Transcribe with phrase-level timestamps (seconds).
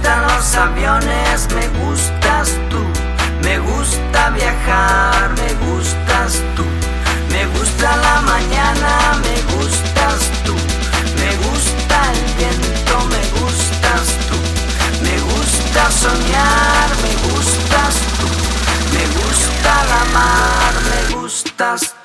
[0.00, 2.78] gustan los aviones, me gustas tú.
[3.42, 6.64] Me gusta viajar, me gustas tú.
[7.30, 10.54] Me gusta la mañana, me gustas tú.
[11.20, 14.36] Me gusta el viento, me gustas tú.
[15.04, 18.28] Me gusta soñar, me gustas tú.
[18.94, 21.99] Me gusta la mar, me gustas tú.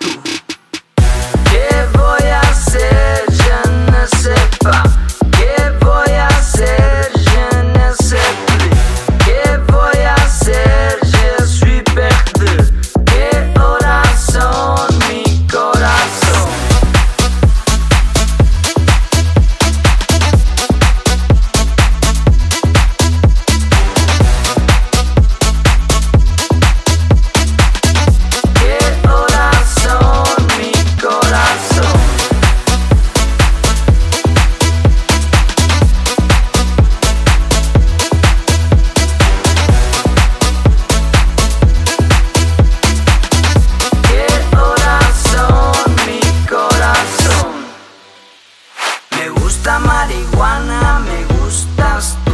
[49.46, 52.32] Gusta marihuana, me gustas tú.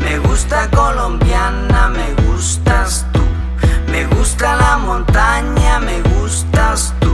[0.00, 3.22] Me gusta colombiana, me gustas tú.
[3.90, 7.12] Me gusta la montaña, me gustas tú.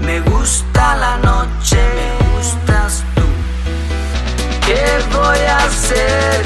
[0.00, 3.26] Me gusta la noche, me gustas tú.
[4.66, 6.42] ¿Qué voy a hacer?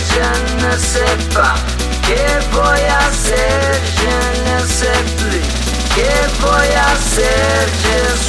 [0.61, 1.59] Ne sais pas.
[2.07, 3.81] ¿Qué voy a hacer?
[4.01, 5.49] Je ne sais plus.
[5.95, 6.13] ¿Qué
[6.43, 7.69] voy a hacer?
[7.83, 8.28] Je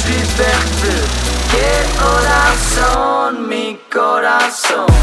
[4.50, 4.99] soul.